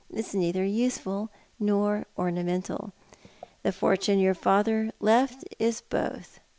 It's 0.09 0.33
neither 0.33 0.65
useful 0.65 1.29
nor 1.59 2.07
ornamental. 2.17 2.91
The 3.61 3.71
fortune 3.71 4.17
your 4.17 4.33
father 4.33 4.91
left 4.99 5.45
is 5.59 5.81
both. 5.81 6.39